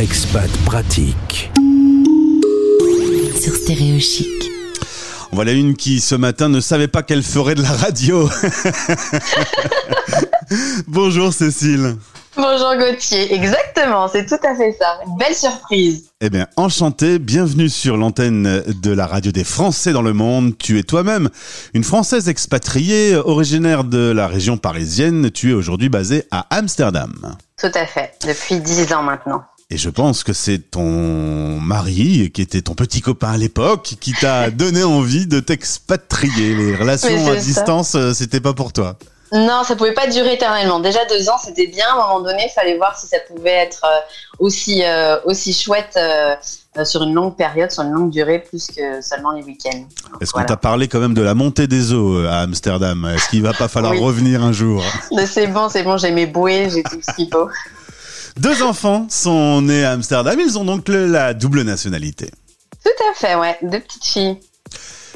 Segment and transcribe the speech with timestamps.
[0.00, 1.52] Expat pratique.
[3.38, 4.50] Sur Stéréo Chic.
[5.30, 8.26] Voilà une qui ce matin ne savait pas qu'elle ferait de la radio.
[10.86, 11.96] Bonjour Cécile.
[12.34, 15.00] Bonjour Gauthier, exactement, c'est tout à fait ça.
[15.06, 16.08] Une belle surprise.
[16.22, 20.56] Eh bien, enchanté, bienvenue sur l'antenne de la radio des Français dans le monde.
[20.56, 21.28] Tu es toi-même
[21.74, 25.30] une Française expatriée, originaire de la région parisienne.
[25.30, 27.36] Tu es aujourd'hui basée à Amsterdam.
[27.60, 29.42] Tout à fait, depuis dix ans maintenant.
[29.72, 34.12] Et je pense que c'est ton mari, qui était ton petit copain à l'époque, qui
[34.12, 36.56] t'a donné envie de t'expatrier.
[36.56, 38.96] Les relations à distance, euh, c'était pas pour toi.
[39.32, 40.80] Non, ça pouvait pas durer éternellement.
[40.80, 41.86] Déjà deux ans, c'était bien.
[41.88, 44.00] À un moment donné, il fallait voir si ça pouvait être euh,
[44.40, 45.96] aussi euh, aussi chouette
[46.84, 49.84] sur une longue période, sur une longue durée, plus que seulement les week-ends.
[50.20, 53.08] Est-ce qu'on t'a parlé quand même de la montée des eaux à Amsterdam?
[53.14, 54.82] Est-ce qu'il va pas falloir revenir un jour?
[55.26, 55.96] C'est bon, c'est bon.
[55.96, 57.48] J'ai mes bouées, j'ai tout ce qu'il faut.
[58.36, 60.38] Deux enfants sont nés à Amsterdam.
[60.40, 62.30] Ils ont donc la double nationalité.
[62.84, 63.56] Tout à fait, ouais.
[63.62, 64.38] Deux petites filles.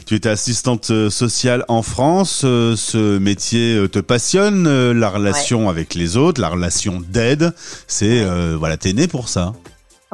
[0.07, 2.43] Tu étais assistante euh, sociale en France.
[2.45, 7.55] Euh, ce métier euh, te passionne, la relation avec les autres, la relation d'aide.
[7.87, 8.25] C'est
[8.57, 9.53] voilà, t'es né pour ça.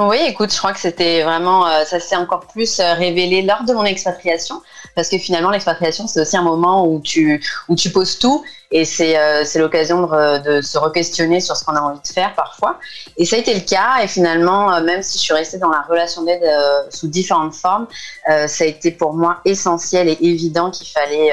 [0.03, 3.85] Oui, écoute, je crois que c'était vraiment, ça s'est encore plus révélé lors de mon
[3.85, 4.63] expatriation,
[4.97, 8.85] parce que finalement l'expatriation c'est aussi un moment où tu où tu poses tout et
[8.85, 12.79] c'est euh, l'occasion de, se re-questionner sur ce qu'on a envie de faire parfois.
[13.17, 14.03] Et ça a été le cas.
[14.03, 17.55] Et finalement, euh, même si je suis restée dans la relation d'aide euh, sous différentes
[17.55, 17.89] formes,
[18.27, 21.33] ça a été pour moi essentiel et évident qu'il fallait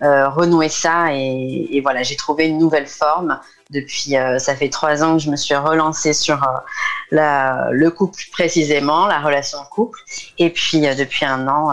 [0.00, 1.12] renouer ça.
[1.12, 3.38] Et voilà, j'ai trouvé une nouvelle forme.
[3.72, 6.40] Depuis, ça fait trois ans que je me suis relancée sur
[7.10, 9.98] la, le couple précisément, la relation couple.
[10.38, 11.70] Et puis, depuis un an,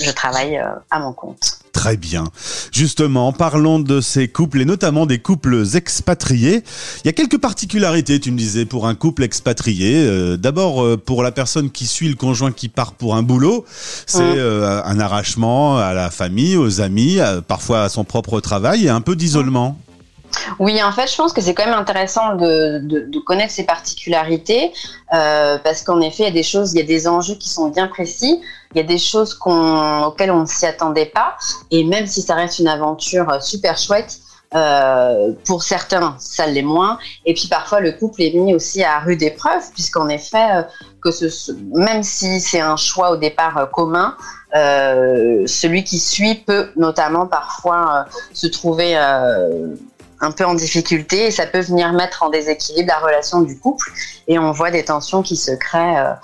[0.00, 1.62] je travaille à mon compte.
[1.72, 2.24] Très bien.
[2.70, 6.62] Justement, parlons de ces couples et notamment des couples expatriés.
[7.02, 10.04] Il y a quelques particularités, tu me disais, pour un couple expatrié.
[10.06, 13.64] Euh, d'abord, euh, pour la personne qui suit le conjoint qui part pour un boulot,
[14.06, 17.18] c'est euh, un arrachement à la famille, aux amis,
[17.48, 19.78] parfois à son propre travail et un peu d'isolement.
[20.58, 24.72] Oui, en fait, je pense que c'est quand même intéressant de, connaître ces particularités
[25.12, 27.48] euh, parce qu'en effet, il y a des choses, il y a des enjeux qui
[27.48, 28.40] sont bien précis.
[28.74, 31.36] Il y a des choses auxquelles on ne s'y attendait pas.
[31.70, 34.18] Et même si ça reste une aventure euh, super chouette,
[34.54, 36.98] euh, pour certains, ça l'est moins.
[37.24, 40.66] Et puis parfois, le couple est mis aussi à rude épreuve, puisqu'en effet,
[41.00, 41.08] que
[41.74, 44.14] même si c'est un choix au départ commun,
[44.52, 48.04] celui qui suit peut notamment parfois
[48.34, 48.94] se trouver
[50.22, 53.90] un peu en difficulté et ça peut venir mettre en déséquilibre la relation du couple.
[54.28, 56.14] Et on voit des tensions qui se créent euh,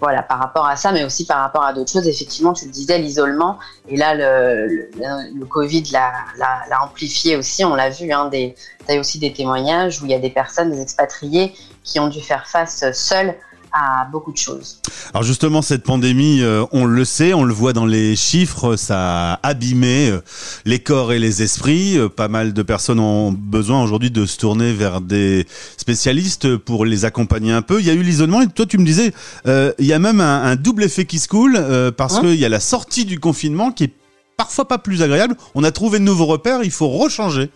[0.00, 2.08] voilà par rapport à ça mais aussi par rapport à d'autres choses.
[2.08, 3.58] Effectivement tu le disais l'isolement.
[3.88, 7.64] Et là le, le, Covid l'a amplifié aussi.
[7.64, 8.56] On l'a vu hein, des
[8.88, 11.54] as aussi des témoignages où il y a des personnes des expatriés
[11.84, 13.34] qui ont dû faire face seules
[13.74, 14.78] à beaucoup de choses.
[15.12, 19.32] Alors justement, cette pandémie, euh, on le sait, on le voit dans les chiffres, ça
[19.32, 20.20] a abîmé euh,
[20.64, 21.98] les corps et les esprits.
[21.98, 25.46] Euh, pas mal de personnes ont besoin aujourd'hui de se tourner vers des
[25.76, 27.80] spécialistes pour les accompagner un peu.
[27.80, 29.12] Il y a eu l'isolement et toi tu me disais,
[29.46, 31.58] il y a même un, double effet qui se coule
[31.96, 33.92] parce hein qu'il y a la sortie du confinement qui est
[34.36, 35.36] parfois pas plus agréable.
[35.56, 37.50] On a trouvé de nouveaux repères, il faut rechanger.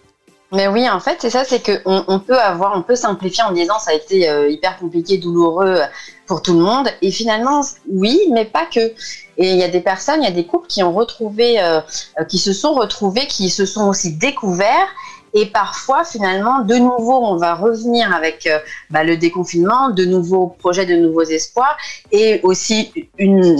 [0.51, 3.53] Mais oui, en fait, c'est ça, c'est qu'on on peut avoir, on peut simplifier en
[3.53, 5.81] disant ça a été euh, hyper compliqué, douloureux
[6.27, 6.89] pour tout le monde.
[7.03, 7.61] Et finalement,
[7.91, 8.81] oui, mais pas que.
[8.81, 11.81] Et il y a des personnes, il y a des couples qui ont retrouvé, euh,
[12.29, 14.89] qui se sont retrouvés, qui se sont aussi découverts.
[15.35, 18.59] Et parfois, finalement, de nouveau, on va revenir avec euh,
[18.89, 21.77] bah, le déconfinement, de nouveaux projets, de nouveaux espoirs,
[22.11, 23.59] et aussi une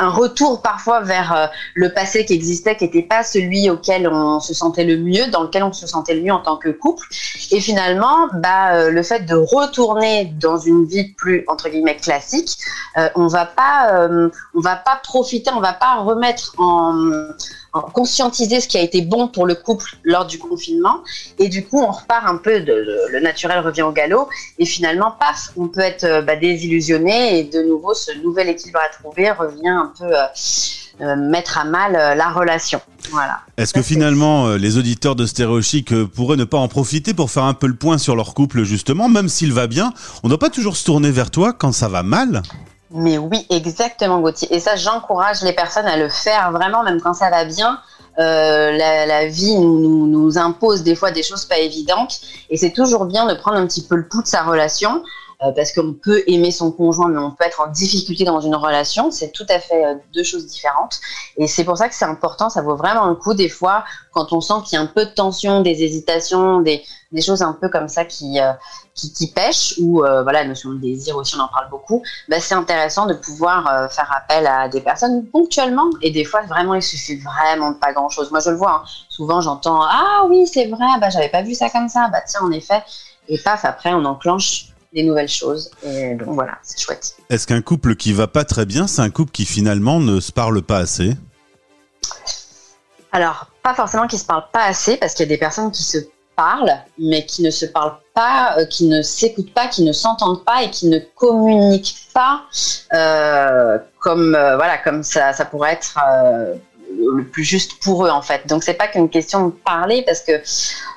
[0.00, 4.40] un retour parfois vers euh, le passé qui existait, qui n'était pas celui auquel on
[4.40, 7.06] se sentait le mieux, dans lequel on se sentait le mieux en tant que couple.
[7.50, 12.56] Et finalement, bah, euh, le fait de retourner dans une vie plus entre guillemets classique,
[12.96, 14.08] euh, on va pas,
[14.54, 16.94] va pas profiter, on va pas remettre en
[17.72, 21.02] conscientiser ce qui a été bon pour le couple lors du confinement.
[21.38, 24.28] Et du coup, on repart un peu, de, le naturel revient au galop.
[24.58, 27.38] Et finalement, paf, on peut être euh, bah, désillusionné.
[27.38, 30.24] Et de nouveau, ce nouvel équilibre à trouver revient un peu euh,
[31.00, 32.80] euh, mettre à mal la relation.
[33.10, 33.40] Voilà.
[33.56, 37.54] Est-ce que finalement, les auditeurs de Stéréochic pourraient ne pas en profiter pour faire un
[37.54, 39.92] peu le point sur leur couple, justement, même s'il va bien?
[40.22, 42.42] On ne doit pas toujours se tourner vers toi quand ça va mal
[42.92, 44.52] mais oui, exactement, Gauthier.
[44.54, 47.80] Et ça, j'encourage les personnes à le faire vraiment, même quand ça va bien.
[48.18, 52.20] Euh, la, la, vie nous, nous, impose des fois des choses pas évidentes.
[52.50, 55.02] Et c'est toujours bien de prendre un petit peu le pouls de sa relation.
[55.42, 58.54] Euh, parce qu'on peut aimer son conjoint, mais on peut être en difficulté dans une
[58.54, 59.10] relation.
[59.10, 61.00] C'est tout à fait euh, deux choses différentes.
[61.38, 62.50] Et c'est pour ça que c'est important.
[62.50, 65.06] Ça vaut vraiment le coup des fois quand on sent qu'il y a un peu
[65.06, 66.82] de tension, des hésitations, des,
[67.12, 68.52] des choses un peu comme ça qui euh,
[68.94, 72.02] qui, qui pêchent ou voilà la notion de désir aussi on en parle beaucoup.
[72.28, 76.74] Bah, c'est intéressant de pouvoir faire appel à des personnes ponctuellement et des fois vraiment
[76.74, 78.30] il suffit vraiment de pas grand chose.
[78.30, 78.82] Moi je le vois.
[78.84, 78.88] Hein.
[79.08, 82.42] Souvent j'entends ah oui c'est vrai bah j'avais pas vu ça comme ça bah tiens
[82.42, 82.82] en effet
[83.28, 85.70] et paf après on enclenche des nouvelles choses.
[85.84, 87.16] Et donc voilà, c'est chouette.
[87.28, 90.32] Est-ce qu'un couple qui va pas très bien, c'est un couple qui finalement ne se
[90.32, 91.16] parle pas assez?
[93.12, 95.82] Alors, pas forcément qui se parlent pas assez, parce qu'il y a des personnes qui
[95.82, 95.98] se
[96.36, 100.44] parlent, mais qui ne se parlent pas, euh, qui ne s'écoutent pas, qui ne s'entendent
[100.44, 102.42] pas et qui ne communiquent pas
[102.92, 105.98] euh, comme euh, voilà comme ça, ça pourrait être
[106.96, 108.46] le plus juste pour eux en fait.
[108.46, 110.32] Donc c'est pas qu'une question de parler parce que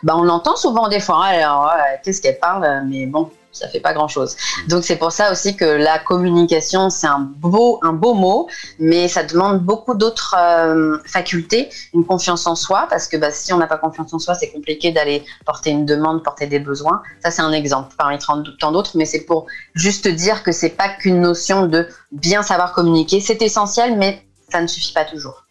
[0.01, 1.72] bah on entend souvent des fois alors
[2.04, 2.84] qu'est-ce qu'elle parle?
[2.88, 4.36] Mais bon ça fait pas grand chose.
[4.68, 8.48] Donc c'est pour ça aussi que la communication c'est un beau un beau mot,
[8.80, 13.54] mais ça demande beaucoup d'autres euh, facultés, une confiance en soi parce que bah, si
[13.54, 17.02] on n'a pas confiance en soi, c'est compliqué d'aller porter une demande, porter des besoins.
[17.24, 19.46] Ça c'est un exemple parmi tant d'autres, mais c'est pour
[19.76, 24.62] juste dire que c'est pas qu'une notion de bien savoir communiquer, c'est essentiel, mais ça
[24.62, 25.43] ne suffit pas toujours.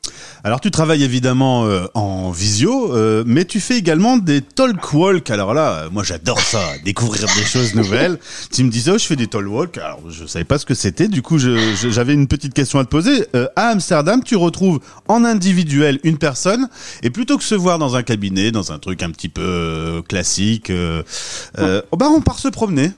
[0.44, 5.30] Alors tu travailles évidemment euh, en visio, euh, mais tu fais également des talk walk.
[5.30, 8.18] Alors là, moi j'adore ça, découvrir des choses nouvelles.
[8.50, 9.78] Tu me disais, oh, je fais des talk walk.
[9.78, 11.06] Alors je savais pas ce que c'était.
[11.06, 13.24] Du coup, j'avais une petite question à te poser.
[13.36, 16.68] Euh, à Amsterdam, tu retrouves en individuel une personne,
[17.04, 20.72] et plutôt que se voir dans un cabinet, dans un truc un petit peu classique,
[20.72, 22.90] oh, bah on part se promener.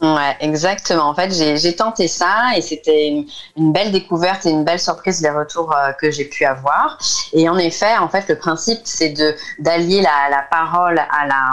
[0.00, 1.08] Ouais, exactement.
[1.08, 3.08] En fait, j'ai tenté ça et c'était
[3.56, 6.98] une, belle découverte et une belle surprise les retours euh, que j'ai pu avoir.
[7.32, 11.50] Et en effet, en fait, le principe c'est de d'allier la, la, parole à la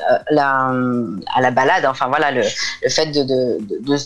[0.00, 2.42] euh, à la balade, enfin voilà, le,
[2.82, 3.58] le fait de,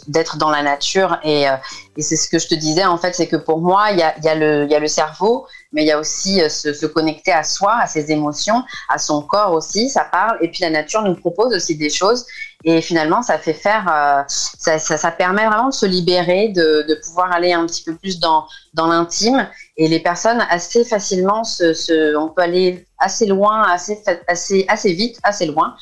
[0.09, 1.19] d'être de, dans la nature.
[1.23, 1.57] Et, euh,
[1.97, 4.03] et c'est ce que je te disais, en fait, c'est que pour moi, il y
[4.03, 7.45] a, y, a y a le cerveau, mais il y a aussi se, connecter à
[7.45, 10.39] soi, à ses émotions, à son corps aussi, ça parle.
[10.41, 12.27] Et puis la nature nous propose aussi des choses.
[12.65, 16.85] Et finalement, ça fait faire, euh, ça, ça, ça, permet vraiment de se libérer, de,
[16.89, 19.49] de, pouvoir aller un petit peu plus dans, dans l'intime.
[19.77, 24.93] Et les personnes assez facilement, se, se, on peut aller assez loin, assez, assez, assez
[24.93, 25.75] vite, assez loin.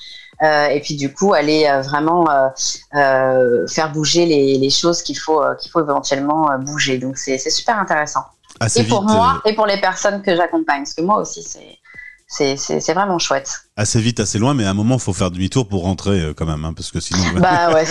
[0.43, 2.27] Euh, et puis du coup, aller euh, vraiment
[2.95, 6.99] euh, faire bouger les, les choses qu'il faut, qu'il faut éventuellement bouger.
[6.99, 8.25] Donc c'est super intéressant.
[8.59, 11.43] Assez et pour vite, moi et pour les personnes que j'accompagne, parce que moi aussi
[11.43, 11.79] c'est
[12.31, 13.63] c'est vraiment chouette.
[13.77, 16.35] Assez vite, assez loin, mais à un moment, il faut faire demi-tour pour rentrer euh,
[16.35, 17.25] quand même, hein, parce que sinon.
[17.41, 17.85] Bah ouais,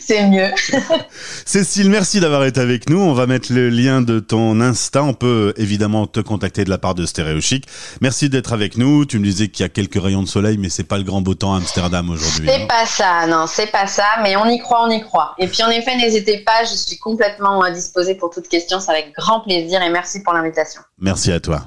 [0.00, 0.50] c'est mieux.
[1.44, 3.00] Cécile, merci d'avoir été avec nous.
[3.00, 5.02] On va mettre le lien de ton Insta.
[5.02, 7.66] On peut évidemment te contacter de la part de Stéréo Chic.
[8.00, 9.04] Merci d'être avec nous.
[9.04, 11.20] Tu me disais qu'il y a quelques rayons de soleil, mais c'est pas le grand
[11.20, 12.48] beau temps à Amsterdam aujourd'hui.
[12.48, 15.34] C'est pas ça, non, c'est pas ça, mais on y croit, on y croit.
[15.38, 18.80] Et puis en effet, n'hésitez pas, je suis complètement disposée pour toute question.
[18.80, 20.80] C'est avec grand plaisir et merci pour l'invitation.
[20.98, 21.66] Merci à toi.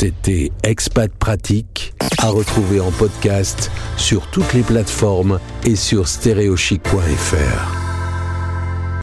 [0.00, 7.77] C'était Expat Pratique, à retrouver en podcast sur toutes les plateformes et sur stéréochic.fr.